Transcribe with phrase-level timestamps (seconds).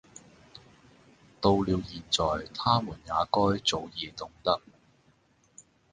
[1.39, 4.59] 到了現在，他們也該早已懂得，……